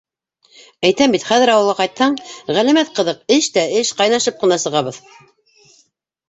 Әйтәм 0.87 1.11
бит, 1.15 1.25
хәҙер 1.31 1.51
ауылға 1.55 1.75
ҡайтһаң, 1.81 2.15
ғәләмәт 2.57 2.89
ҡыҙыҡ, 3.01 3.21
эш 3.37 3.51
тә 3.59 3.67
эш, 3.83 3.93
ҡайнашып 4.01 4.41
ҡына 4.45 4.59
сығабыҙ. 4.65 4.99